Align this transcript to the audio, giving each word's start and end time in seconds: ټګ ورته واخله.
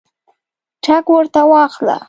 ټګ 0.83 1.05
ورته 1.13 1.41
واخله. 1.49 1.95